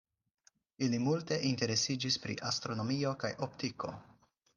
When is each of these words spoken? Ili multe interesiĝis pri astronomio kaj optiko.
Ili 0.85 0.99
multe 1.07 1.37
interesiĝis 1.49 2.17
pri 2.23 2.37
astronomio 2.53 3.13
kaj 3.25 3.31
optiko. 3.49 3.93